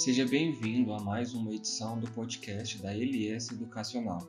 [0.00, 4.26] Seja bem-vindo a mais uma edição do podcast da LS Educacional,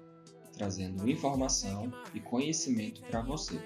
[0.52, 3.58] trazendo informação e conhecimento para você.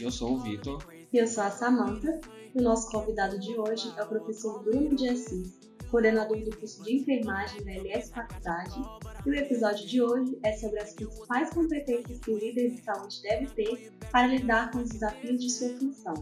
[0.00, 0.82] Eu sou o Vitor.
[1.12, 2.18] E eu sou a Samanta.
[2.54, 5.60] E o nosso convidado de hoje é o professor Bruno de Assis,
[5.90, 8.80] coordenador do curso de enfermagem da LS Faculdade.
[9.26, 13.20] E o episódio de hoje é sobre as principais competências que o líder de saúde
[13.20, 16.14] deve ter para lidar com os desafios de sua função.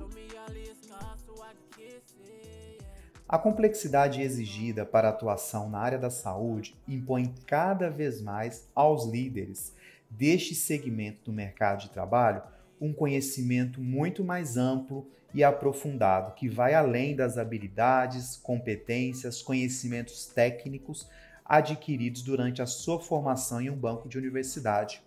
[3.28, 9.05] A complexidade exigida para a atuação na área da saúde impõe cada vez mais aos
[9.05, 9.74] líderes
[10.09, 12.42] deste segmento do mercado de trabalho
[12.80, 21.06] um conhecimento muito mais amplo e aprofundado, que vai além das habilidades, competências, conhecimentos técnicos
[21.45, 25.02] adquiridos durante a sua formação em um banco de universidade.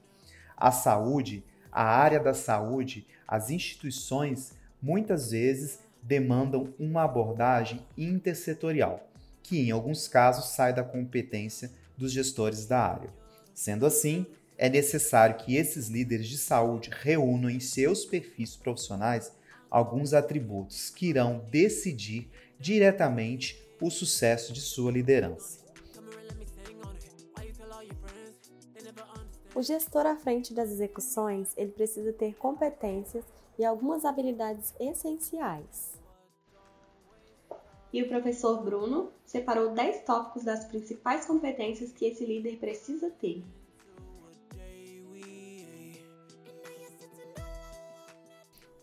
[0.55, 9.07] A saúde, a área da saúde, as instituições muitas vezes demandam uma abordagem intersetorial,
[9.43, 13.09] que em alguns casos sai da competência dos gestores da área.
[13.53, 14.25] Sendo assim,
[14.57, 19.31] é necessário que esses líderes de saúde reúnam em seus perfis profissionais
[19.69, 25.61] alguns atributos que irão decidir diretamente o sucesso de sua liderança.
[29.53, 33.25] O gestor à frente das execuções, ele precisa ter competências
[33.59, 35.90] e algumas habilidades essenciais.
[37.93, 43.43] E o professor Bruno separou 10 tópicos das principais competências que esse líder precisa ter.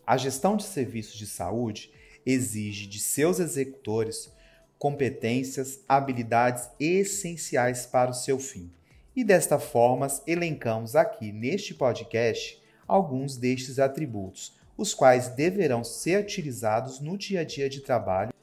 [0.05, 1.91] A gestão de serviços de saúde
[2.25, 4.31] exige de seus executores
[4.79, 8.71] competências, habilidades essenciais para o seu fim.
[9.15, 16.99] E desta forma, elencamos aqui neste podcast alguns destes atributos, os quais deverão ser utilizados
[16.99, 18.33] no dia a dia de trabalho.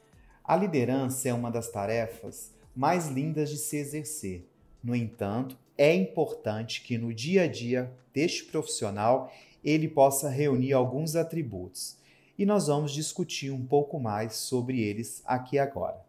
[0.47, 4.49] A liderança é uma das tarefas mais lindas de se exercer.
[4.81, 9.29] No entanto, é importante que no dia a dia deste profissional
[9.61, 11.97] ele possa reunir alguns atributos.
[12.37, 15.99] E nós vamos discutir um pouco mais sobre eles aqui agora.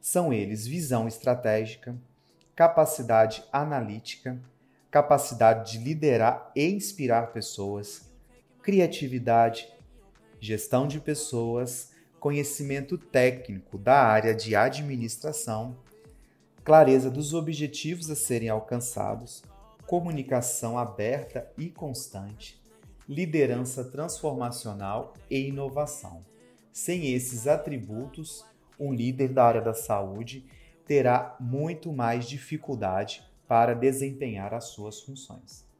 [0.00, 1.98] São eles visão estratégica,
[2.54, 4.40] capacidade analítica,
[4.88, 8.08] capacidade de liderar e inspirar pessoas,
[8.62, 9.68] criatividade,
[10.42, 15.76] gestão de pessoas, conhecimento técnico da área de administração,
[16.64, 19.44] clareza dos objetivos a serem alcançados,
[19.86, 22.60] comunicação aberta e constante,
[23.08, 26.24] liderança transformacional e inovação.
[26.72, 28.44] Sem esses atributos,
[28.80, 30.44] um líder da área da saúde
[30.84, 35.71] terá muito mais dificuldade para desempenhar as suas funções.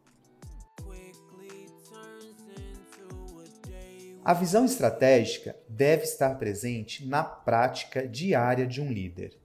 [4.25, 9.37] A visão estratégica deve estar presente na prática diária de um líder.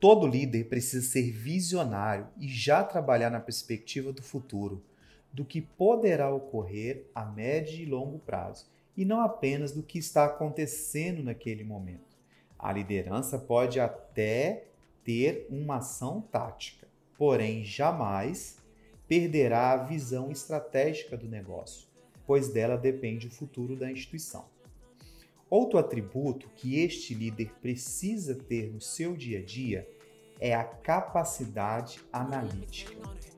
[0.00, 4.82] Todo líder precisa ser visionário e já trabalhar na perspectiva do futuro,
[5.30, 8.64] do que poderá ocorrer a médio e longo prazo,
[8.96, 12.16] e não apenas do que está acontecendo naquele momento.
[12.58, 14.68] A liderança pode até
[15.04, 16.88] ter uma ação tática,
[17.18, 18.56] porém jamais
[19.06, 21.85] perderá a visão estratégica do negócio,
[22.26, 24.46] pois dela depende o futuro da instituição.
[25.48, 29.88] Outro atributo que este líder precisa ter no seu dia a dia
[30.40, 32.96] é a capacidade analítica.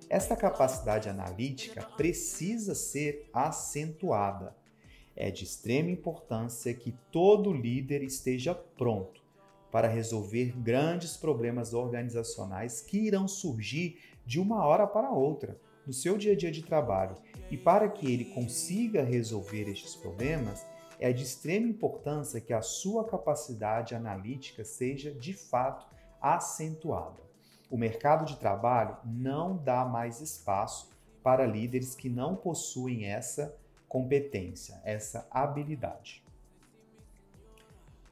[0.08, 4.56] Esta capacidade analítica precisa ser acentuada.
[5.14, 9.22] É de extrema importância que todo líder esteja pronto
[9.70, 16.18] para resolver grandes problemas organizacionais que irão surgir de uma hora para outra no seu
[16.18, 17.16] dia a dia de trabalho.
[17.50, 20.66] E para que ele consiga resolver estes problemas,
[21.00, 25.86] é de extrema importância que a sua capacidade analítica seja de fato
[26.20, 27.22] acentuada.
[27.70, 30.90] O mercado de trabalho não dá mais espaço
[31.22, 33.56] para líderes que não possuem essa
[33.88, 36.22] competência, essa habilidade.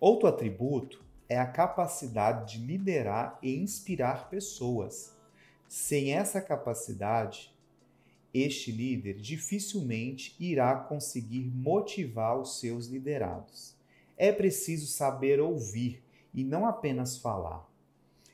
[0.01, 5.15] Outro atributo é a capacidade de liderar e inspirar pessoas.
[5.69, 7.56] Sem essa capacidade,
[8.41, 13.75] este líder dificilmente irá conseguir motivar os seus liderados.
[14.17, 16.03] É preciso saber ouvir
[16.33, 17.71] e não apenas falar.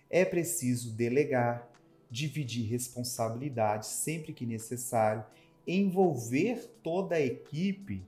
[0.08, 1.70] É preciso delegar,
[2.10, 5.24] dividir responsabilidades sempre que necessário,
[5.66, 8.02] envolver toda a equipe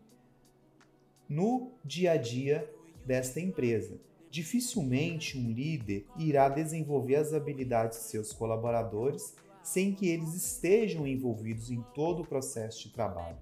[1.29, 2.71] no dia a dia
[3.07, 3.99] desta empresa
[4.35, 11.71] dificilmente um líder irá desenvolver as habilidades de seus colaboradores sem que eles estejam envolvidos
[11.71, 13.39] em todo o processo de trabalho.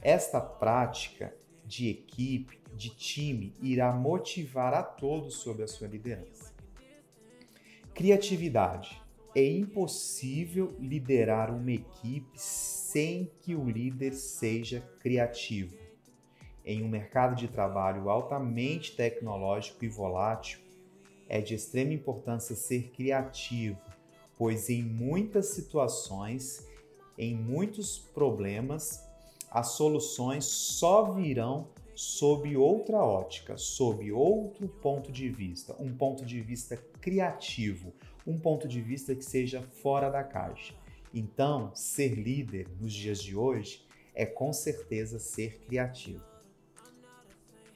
[0.00, 1.36] Esta prática
[1.66, 6.52] de equipe, de time, irá motivar a todos sob a sua liderança.
[7.94, 9.00] Criatividade.
[9.32, 15.76] É impossível liderar uma equipe sem que o líder seja criativo.
[16.64, 20.58] Em um mercado de trabalho altamente tecnológico e volátil,
[21.28, 23.78] é de extrema importância ser criativo,
[24.40, 26.66] pois em muitas situações,
[27.18, 29.04] em muitos problemas,
[29.50, 36.40] as soluções só virão sob outra ótica, sob outro ponto de vista, um ponto de
[36.40, 37.92] vista criativo,
[38.26, 40.72] um ponto de vista que seja fora da caixa.
[41.12, 46.24] Então, ser líder nos dias de hoje é com certeza ser criativo.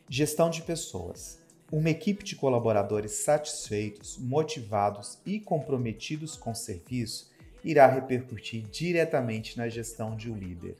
[0.09, 1.44] Gestão de pessoas.
[1.76, 7.32] Uma equipe de colaboradores satisfeitos, motivados e comprometidos com o serviço
[7.65, 10.76] irá repercutir diretamente na gestão de um líder.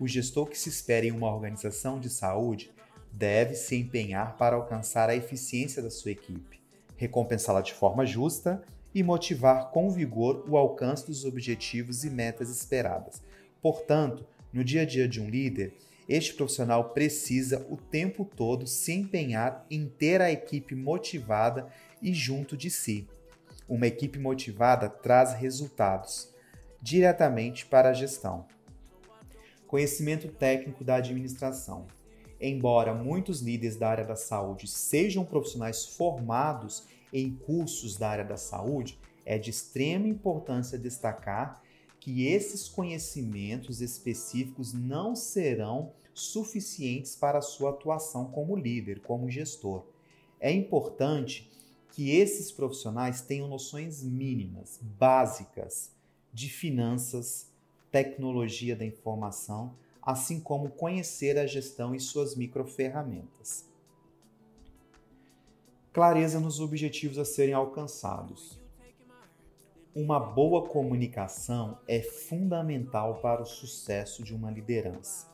[0.00, 2.72] O gestor que se espera em uma organização de saúde
[3.12, 6.60] deve se empenhar para alcançar a eficiência da sua equipe,
[6.96, 8.60] recompensá-la de forma justa
[8.92, 13.22] e motivar com vigor o alcance dos objetivos e metas esperadas.
[13.62, 15.74] Portanto, no dia a dia de um líder,
[16.08, 21.68] este profissional precisa o tempo todo se empenhar em ter a equipe motivada
[22.02, 23.08] e junto de si.
[23.66, 26.28] Uma equipe motivada traz resultados
[26.80, 28.46] diretamente para a gestão.
[29.66, 31.86] Conhecimento técnico da administração.
[32.38, 38.36] Embora muitos líderes da área da saúde sejam profissionais formados em cursos da área da
[38.36, 41.63] saúde, é de extrema importância destacar
[42.04, 49.86] que esses conhecimentos específicos não serão suficientes para a sua atuação como líder, como gestor.
[50.38, 51.50] É importante
[51.92, 55.92] que esses profissionais tenham noções mínimas, básicas
[56.30, 57.48] de finanças,
[57.90, 63.64] tecnologia da informação, assim como conhecer a gestão e suas microferramentas
[65.94, 68.58] clareza nos objetivos a serem alcançados.
[69.96, 75.32] Uma boa comunicação é fundamental para o sucesso de uma liderança.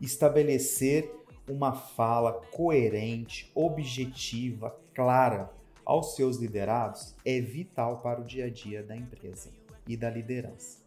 [0.00, 1.08] Estabelecer
[1.48, 5.48] uma fala coerente, objetiva, clara
[5.84, 9.50] aos seus liderados é vital para o dia a dia da empresa
[9.86, 10.80] e da liderança.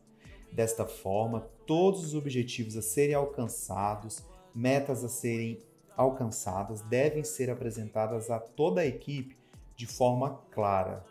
[0.51, 4.21] Desta forma, todos os objetivos a serem alcançados,
[4.54, 5.60] metas a serem
[5.95, 9.38] alcançadas devem ser apresentadas a toda a equipe
[9.78, 11.06] de forma clara,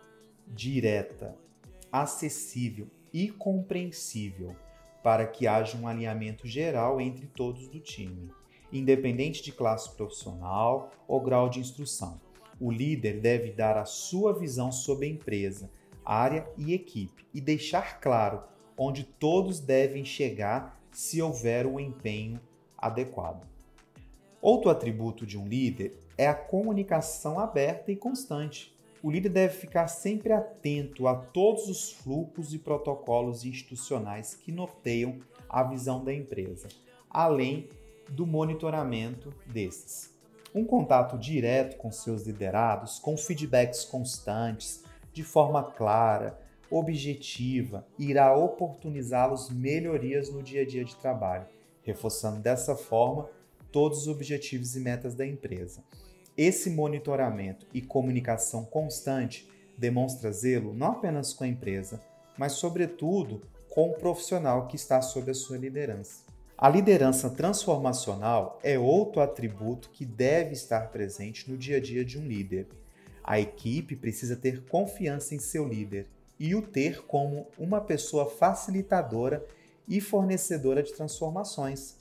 [0.46, 1.42] direta,
[1.94, 4.56] acessível e compreensível,
[5.00, 8.32] para que haja um alinhamento geral entre todos do time,
[8.72, 12.20] independente de classe profissional ou grau de instrução.
[12.58, 15.70] O líder deve dar a sua visão sobre a empresa,
[16.04, 18.42] área e equipe e deixar claro
[18.76, 22.40] onde todos devem chegar se houver o um empenho
[22.76, 23.46] adequado.
[24.42, 28.73] Outro atributo de um líder é a comunicação aberta e constante.
[29.04, 35.18] O líder deve ficar sempre atento a todos os fluxos e protocolos institucionais que norteiam
[35.46, 36.68] a visão da empresa,
[37.10, 37.68] além
[38.08, 40.10] do monitoramento desses.
[40.54, 46.40] Um contato direto com seus liderados, com feedbacks constantes, de forma clara,
[46.70, 51.44] objetiva, irá oportunizá-los melhorias no dia a dia de trabalho,
[51.82, 53.28] reforçando dessa forma
[53.70, 55.84] todos os objetivos e metas da empresa.
[56.36, 59.48] Esse monitoramento e comunicação constante
[59.78, 62.00] demonstra zelo não apenas com a empresa,
[62.36, 66.24] mas, sobretudo, com o profissional que está sob a sua liderança.
[66.58, 72.18] A liderança transformacional é outro atributo que deve estar presente no dia a dia de
[72.18, 72.66] um líder.
[73.22, 76.06] A equipe precisa ter confiança em seu líder
[76.38, 79.44] e o ter como uma pessoa facilitadora
[79.86, 81.96] e fornecedora de transformações.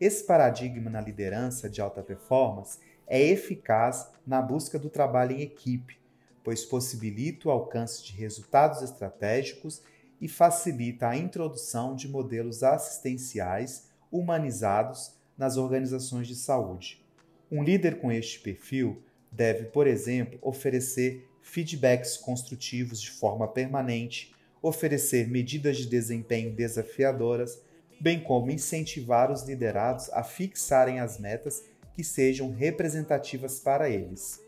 [0.00, 5.98] Esse paradigma na liderança de alta performance é eficaz na busca do trabalho em equipe,
[6.42, 9.82] pois possibilita o alcance de resultados estratégicos
[10.20, 17.04] e facilita a introdução de modelos assistenciais humanizados nas organizações de saúde.
[17.50, 25.28] Um líder com este perfil deve, por exemplo, oferecer feedbacks construtivos de forma permanente, oferecer
[25.28, 27.60] medidas de desempenho desafiadoras
[28.00, 31.62] bem como incentivar os liderados a fixarem as metas
[31.94, 34.40] que sejam representativas para eles.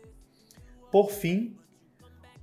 [0.91, 1.57] Por fim,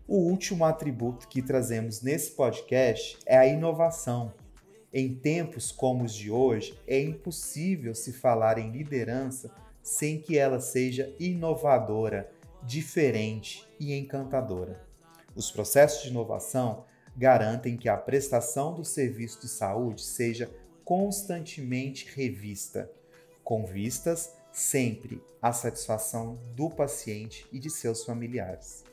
[0.07, 4.33] o último atributo que trazemos nesse podcast é a inovação.
[4.93, 9.51] Em tempos como os de hoje, é impossível se falar em liderança
[9.83, 12.31] sem que ela seja inovadora,
[12.63, 14.83] diferente e encantadora.
[15.35, 16.85] Os processos de inovação
[17.17, 20.51] garantem que a prestação do serviço de saúde seja
[20.85, 22.91] constantemente revista,
[23.43, 28.85] com vistas sempre a satisfação do paciente e de seus familiares.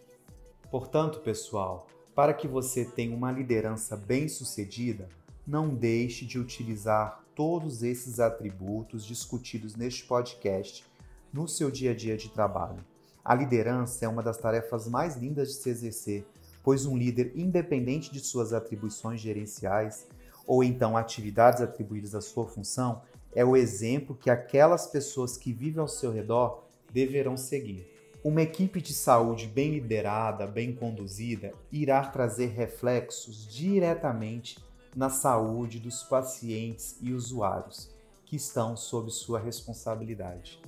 [0.72, 5.08] Portanto, pessoal, para que você tenha uma liderança bem-sucedida,
[5.46, 10.84] não deixe de utilizar todos esses atributos discutidos neste podcast
[11.32, 12.84] no seu dia a dia de trabalho.
[13.24, 16.26] A liderança é uma das tarefas mais lindas de se exercer,
[16.64, 20.08] pois um líder, independente de suas atribuições gerenciais
[20.48, 25.82] ou então atividades atribuídas à sua função, é o exemplo que aquelas pessoas que vivem
[25.82, 27.88] ao seu redor deverão seguir.
[28.24, 34.60] Uma equipe de saúde bem liderada, bem conduzida, irá trazer reflexos diretamente
[34.96, 37.90] na saúde dos pacientes e usuários
[38.26, 40.62] que estão sob sua responsabilidade.